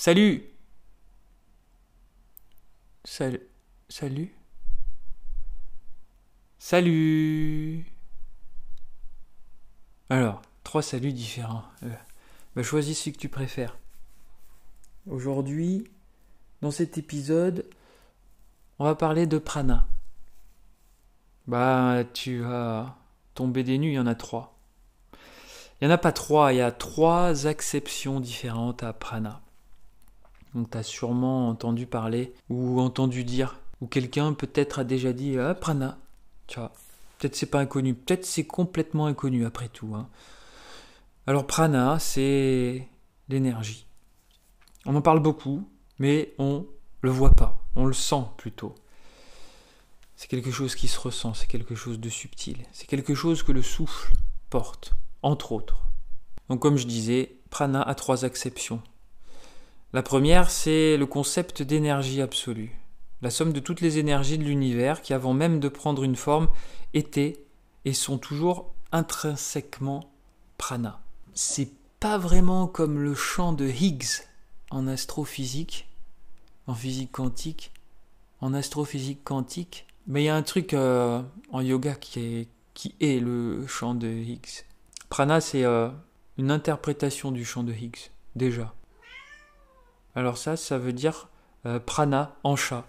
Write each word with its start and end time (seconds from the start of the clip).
Salut 0.00 0.42
Salut 3.04 4.32
Salut 6.58 7.84
Alors, 10.08 10.40
trois 10.64 10.80
saluts 10.80 11.12
différents. 11.12 11.64
Euh, 11.82 11.90
bah, 12.56 12.62
choisis 12.62 12.98
celui 12.98 13.12
que 13.12 13.18
tu 13.18 13.28
préfères. 13.28 13.76
Aujourd'hui, 15.06 15.84
dans 16.62 16.70
cet 16.70 16.96
épisode, 16.96 17.66
on 18.78 18.86
va 18.86 18.94
parler 18.94 19.26
de 19.26 19.36
prana. 19.36 19.86
Bah, 21.46 22.04
tu 22.14 22.38
vas 22.38 22.96
tomber 23.34 23.64
des 23.64 23.76
nues, 23.76 23.90
il 23.90 23.96
y 23.96 23.98
en 23.98 24.06
a 24.06 24.14
trois. 24.14 24.56
Il 25.12 25.86
n'y 25.86 25.92
en 25.92 25.94
a 25.94 25.98
pas 25.98 26.12
trois, 26.12 26.54
il 26.54 26.56
y 26.56 26.62
a 26.62 26.72
trois 26.72 27.46
acceptions 27.46 28.18
différentes 28.18 28.82
à 28.82 28.94
prana. 28.94 29.42
Donc 30.54 30.70
tu 30.70 30.78
as 30.78 30.82
sûrement 30.82 31.48
entendu 31.48 31.86
parler 31.86 32.32
ou 32.48 32.80
entendu 32.80 33.24
dire, 33.24 33.56
ou 33.80 33.86
quelqu'un 33.86 34.32
peut-être 34.32 34.80
a 34.80 34.84
déjà 34.84 35.12
dit 35.12 35.38
ah, 35.38 35.54
prana. 35.54 35.98
Tu 36.46 36.58
vois, 36.58 36.72
peut-être 37.18 37.36
c'est 37.36 37.46
pas 37.46 37.60
inconnu, 37.60 37.94
peut-être 37.94 38.24
c'est 38.24 38.46
complètement 38.46 39.06
inconnu 39.06 39.46
après 39.46 39.68
tout. 39.68 39.94
Hein. 39.94 40.08
Alors 41.26 41.46
prana, 41.46 41.98
c'est 41.98 42.88
l'énergie. 43.28 43.86
On 44.86 44.96
en 44.96 45.02
parle 45.02 45.20
beaucoup, 45.20 45.68
mais 45.98 46.34
on 46.38 46.66
le 47.02 47.10
voit 47.10 47.32
pas, 47.32 47.62
on 47.76 47.86
le 47.86 47.92
sent 47.92 48.24
plutôt. 48.36 48.74
C'est 50.16 50.28
quelque 50.28 50.50
chose 50.50 50.74
qui 50.74 50.88
se 50.88 50.98
ressent, 50.98 51.34
c'est 51.34 51.46
quelque 51.46 51.74
chose 51.74 52.00
de 52.00 52.08
subtil, 52.08 52.58
c'est 52.72 52.86
quelque 52.86 53.14
chose 53.14 53.42
que 53.42 53.52
le 53.52 53.62
souffle 53.62 54.12
porte, 54.50 54.92
entre 55.22 55.52
autres. 55.52 55.84
Donc 56.48 56.60
comme 56.60 56.76
je 56.76 56.86
disais, 56.86 57.36
prana 57.50 57.80
a 57.80 57.94
trois 57.94 58.24
acceptions. 58.24 58.82
La 59.92 60.02
première, 60.02 60.50
c'est 60.50 60.96
le 60.96 61.06
concept 61.06 61.62
d'énergie 61.62 62.22
absolue, 62.22 62.78
la 63.22 63.30
somme 63.30 63.52
de 63.52 63.58
toutes 63.58 63.80
les 63.80 63.98
énergies 63.98 64.38
de 64.38 64.44
l'univers 64.44 65.02
qui, 65.02 65.12
avant 65.12 65.34
même 65.34 65.58
de 65.58 65.68
prendre 65.68 66.04
une 66.04 66.14
forme, 66.14 66.48
étaient 66.94 67.42
et 67.84 67.92
sont 67.92 68.16
toujours 68.16 68.72
intrinsèquement 68.92 70.12
prana. 70.58 71.00
C'est 71.34 71.72
pas 71.98 72.18
vraiment 72.18 72.68
comme 72.68 73.00
le 73.00 73.16
champ 73.16 73.52
de 73.52 73.66
Higgs 73.66 74.22
en 74.70 74.86
astrophysique, 74.86 75.88
en 76.68 76.74
physique 76.74 77.10
quantique, 77.10 77.72
en 78.40 78.54
astrophysique 78.54 79.24
quantique, 79.24 79.86
mais 80.06 80.22
il 80.22 80.26
y 80.26 80.28
a 80.28 80.36
un 80.36 80.42
truc 80.42 80.72
euh, 80.72 81.20
en 81.50 81.60
yoga 81.62 81.96
qui 81.96 82.20
est, 82.20 82.48
qui 82.74 82.94
est 83.00 83.20
le 83.20 83.66
champ 83.66 83.94
de 83.94 84.06
Higgs. 84.06 84.64
Prana, 85.08 85.40
c'est 85.40 85.64
euh, 85.64 85.90
une 86.38 86.52
interprétation 86.52 87.32
du 87.32 87.44
champ 87.44 87.64
de 87.64 87.72
Higgs, 87.72 88.10
déjà. 88.36 88.72
Alors 90.14 90.38
ça, 90.38 90.56
ça 90.56 90.78
veut 90.78 90.92
dire 90.92 91.28
euh, 91.66 91.78
prana 91.78 92.34
en 92.42 92.56
chat. 92.56 92.84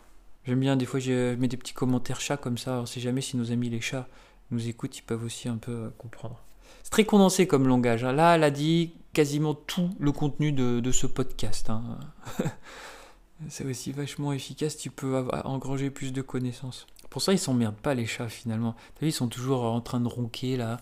J'aime 0.45 0.59
bien, 0.59 0.75
des 0.75 0.85
fois, 0.85 0.99
je 0.99 1.35
mets 1.35 1.47
des 1.47 1.57
petits 1.57 1.73
commentaires 1.73 2.19
chat 2.19 2.37
comme 2.37 2.57
ça. 2.57 2.79
On 2.79 2.85
sait 2.85 2.99
jamais 2.99 3.21
si 3.21 3.37
nos 3.37 3.51
amis 3.51 3.69
les 3.69 3.81
chats 3.81 4.07
nous 4.49 4.67
écoutent, 4.67 4.97
ils 4.97 5.03
peuvent 5.03 5.23
aussi 5.23 5.47
un 5.47 5.57
peu 5.57 5.91
comprendre. 5.97 6.41
C'est 6.83 6.89
très 6.89 7.05
condensé 7.05 7.47
comme 7.47 7.67
langage. 7.67 8.03
Hein. 8.03 8.13
Là, 8.13 8.35
elle 8.35 8.43
a 8.43 8.51
dit 8.51 8.93
quasiment 9.13 9.53
tout 9.53 9.89
le 9.99 10.11
contenu 10.11 10.51
de, 10.51 10.91
ce 10.91 11.05
podcast. 11.05 11.69
Hein. 11.69 11.99
c'est 13.49 13.65
aussi 13.65 13.91
vachement 13.91 14.33
efficace, 14.33 14.77
tu 14.77 14.89
peux 14.89 15.27
engranger 15.43 15.89
plus 15.89 16.11
de 16.11 16.21
connaissances. 16.21 16.87
Pour 17.09 17.21
ça, 17.21 17.33
ils 17.33 17.39
s'emmerdent 17.39 17.75
pas 17.75 17.93
les 17.93 18.05
chats 18.05 18.29
finalement. 18.29 18.75
Vu, 19.01 19.09
ils 19.09 19.13
sont 19.13 19.27
toujours 19.27 19.63
en 19.63 19.81
train 19.81 19.99
de 19.99 20.07
ronquer 20.07 20.57
là, 20.57 20.77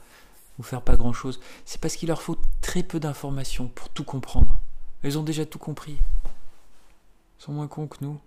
ou 0.57 0.63
faire 0.63 0.83
pas 0.83 0.95
grand 0.95 1.13
chose. 1.13 1.39
C'est 1.65 1.81
parce 1.81 1.95
qu'il 1.95 2.09
leur 2.09 2.21
faut 2.21 2.37
très 2.61 2.83
peu 2.83 2.99
d'informations 2.99 3.67
pour 3.67 3.89
tout 3.89 4.03
comprendre. 4.03 4.59
Ils 5.03 5.17
ont 5.17 5.23
déjà 5.23 5.45
tout 5.45 5.59
compris. 5.59 5.97
Sont 7.39 7.53
moins 7.53 7.67
cons 7.67 7.87
que 7.87 7.97
nous. 8.01 8.19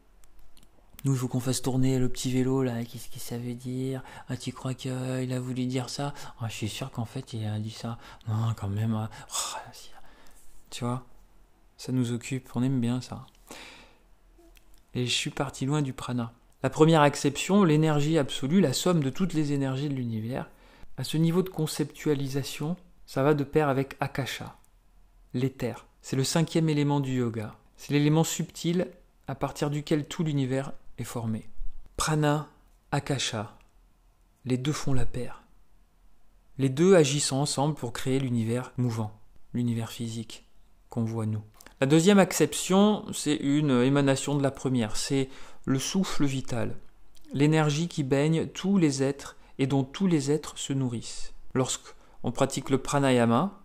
Nous, 1.05 1.13
il 1.13 1.19
faut 1.19 1.29
qu'on 1.29 1.41
fasse 1.41 1.63
tourner 1.63 1.99
le 1.99 2.09
petit 2.09 2.33
vélo 2.33 2.63
là. 2.63 2.83
Qu'est-ce 2.85 3.09
qu'il 3.09 3.21
ça 3.21 3.37
veut 3.37 3.55
dire? 3.55 4.03
Ah, 4.29 4.37
tu 4.37 4.53
crois 4.53 4.73
qu'il 4.73 4.91
a 5.33 5.41
voulu 5.41 5.67
dire 5.67 5.91
ça? 5.91 6.15
Ah, 6.41 6.49
Je 6.49 6.55
suis 6.55 6.69
sûr 6.69 6.91
qu'en 6.91 7.05
fait, 7.05 7.33
il 7.35 7.45
a 7.47 7.59
dit 7.59 7.71
ça. 7.71 7.99
Non, 8.27 8.55
quand 8.57 8.69
même. 8.69 8.95
Hein. 8.95 9.11
Oh, 9.31 9.59
tu 10.71 10.85
vois? 10.85 11.05
Ça 11.77 11.93
nous 11.93 12.13
occupe. 12.13 12.49
On 12.55 12.63
aime 12.63 12.81
bien 12.81 13.01
ça. 13.01 13.27
Et 14.95 15.07
je 15.07 15.13
suis 15.13 15.31
parti 15.31 15.67
loin 15.67 15.83
du 15.83 15.93
prana. 15.93 16.33
La 16.63 16.71
première 16.71 17.03
acception, 17.03 17.65
l'énergie 17.65 18.17
absolue, 18.17 18.61
la 18.61 18.73
somme 18.73 19.03
de 19.03 19.11
toutes 19.11 19.35
les 19.35 19.53
énergies 19.53 19.89
de 19.89 19.95
l'univers, 19.95 20.49
à 20.97 21.05
ce 21.05 21.17
niveau 21.17 21.43
de 21.43 21.49
conceptualisation, 21.49 22.77
ça 23.05 23.23
va 23.23 23.35
de 23.35 23.45
pair 23.45 23.69
avec 23.69 23.97
Akasha, 24.01 24.57
l'éther. 25.35 25.87
C'est 26.01 26.17
le 26.17 26.25
cinquième 26.25 26.69
élément 26.69 27.01
du 27.01 27.19
yoga. 27.19 27.57
C'est 27.77 27.93
l'élément 27.93 28.25
subtil 28.25 28.87
à 29.33 29.35
partir 29.35 29.71
duquel 29.71 30.05
tout 30.07 30.25
l'univers 30.25 30.75
est 30.99 31.05
formé. 31.05 31.49
Prana, 31.97 32.51
Akasha, 32.91 33.57
les 34.45 34.59
deux 34.59 34.73
font 34.75 34.93
la 34.93 35.07
paire. 35.07 35.43
Les 36.59 36.69
deux 36.69 36.97
agissent 36.97 37.33
ensemble 37.33 37.75
pour 37.75 37.95
créer 37.95 38.21
l'univers 38.21 38.75
mouvant, 38.77 39.19
l'univers 39.55 39.91
physique 39.91 40.45
qu'on 40.91 41.05
voit 41.05 41.25
nous. 41.25 41.41
La 41.81 41.87
deuxième 41.87 42.19
acception, 42.19 43.07
c'est 43.15 43.37
une 43.37 43.71
émanation 43.71 44.37
de 44.37 44.43
la 44.43 44.51
première, 44.51 44.99
c'est 44.99 45.31
le 45.65 45.79
souffle 45.79 46.27
vital, 46.27 46.77
l'énergie 47.33 47.89
qui 47.89 48.03
baigne 48.03 48.49
tous 48.49 48.77
les 48.77 49.03
êtres 49.03 49.39
et 49.57 49.67
dont 49.67 49.83
tous 49.83 50.09
les 50.09 50.31
êtres 50.31 50.59
se 50.59 50.75
nourrissent. 50.75 51.33
Lorsqu'on 51.55 52.33
pratique 52.33 52.69
le 52.69 52.77
pranayama, 52.77 53.63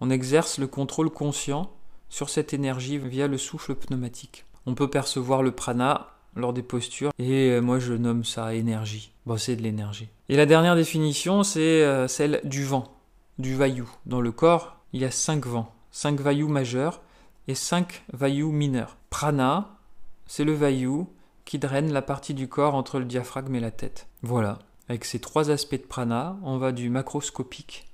on 0.00 0.10
exerce 0.10 0.58
le 0.58 0.66
contrôle 0.66 1.10
conscient 1.10 1.70
sur 2.08 2.28
cette 2.28 2.52
énergie 2.52 2.98
via 2.98 3.28
le 3.28 3.38
souffle 3.38 3.76
pneumatique. 3.76 4.46
On 4.66 4.74
peut 4.74 4.90
percevoir 4.90 5.42
le 5.42 5.52
prana 5.52 6.08
lors 6.34 6.52
des 6.52 6.62
postures 6.62 7.12
et 7.18 7.50
euh, 7.50 7.60
moi 7.60 7.78
je 7.78 7.94
nomme 7.94 8.24
ça 8.24 8.54
énergie. 8.54 9.12
Bon, 9.24 9.36
c'est 9.36 9.56
de 9.56 9.62
l'énergie. 9.62 10.08
Et 10.28 10.36
la 10.36 10.46
dernière 10.46 10.76
définition, 10.76 11.42
c'est 11.42 11.82
euh, 11.82 12.08
celle 12.08 12.40
du 12.44 12.64
vent, 12.64 12.96
du 13.38 13.54
vayu. 13.54 13.84
Dans 14.04 14.20
le 14.20 14.32
corps, 14.32 14.76
il 14.92 15.00
y 15.00 15.04
a 15.04 15.10
cinq 15.10 15.46
vents, 15.46 15.72
cinq 15.90 16.20
vayus 16.20 16.48
majeurs 16.48 17.00
et 17.48 17.54
cinq 17.54 18.04
vayus 18.12 18.52
mineurs. 18.52 18.96
Prana, 19.10 19.78
c'est 20.26 20.44
le 20.44 20.52
vayu 20.52 21.06
qui 21.44 21.58
draine 21.58 21.92
la 21.92 22.02
partie 22.02 22.34
du 22.34 22.48
corps 22.48 22.74
entre 22.74 22.98
le 22.98 23.04
diaphragme 23.04 23.54
et 23.54 23.60
la 23.60 23.70
tête. 23.70 24.08
Voilà. 24.22 24.58
Avec 24.88 25.04
ces 25.04 25.20
trois 25.20 25.50
aspects 25.50 25.74
de 25.74 25.86
prana, 25.86 26.36
on 26.42 26.58
va 26.58 26.72
du 26.72 26.90
macroscopique 26.90 27.88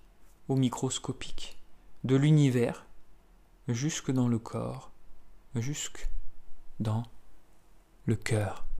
au 0.49 0.57
microscopique, 0.57 1.59
de 2.05 2.17
l'univers 2.17 2.85
jusque 3.69 4.11
dans 4.11 4.29
le 4.29 4.39
corps, 4.39 4.91
jusque 5.55 6.09
dans 6.83 7.05
le 8.07 8.17
cœur. 8.17 8.67